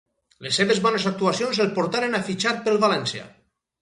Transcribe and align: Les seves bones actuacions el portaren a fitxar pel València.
Les 0.45 0.55
seves 0.61 0.79
bones 0.85 1.05
actuacions 1.11 1.59
el 1.65 1.71
portaren 1.75 2.21
a 2.21 2.23
fitxar 2.31 2.55
pel 2.65 2.81
València. 2.89 3.29